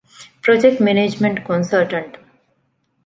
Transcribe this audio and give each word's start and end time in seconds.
ޕްރޮޖެކްޓް 0.43 0.81
މެނޭޖްމަންޓް 0.85 1.41
ކޮންސަލްޓަންޓް 1.47 2.15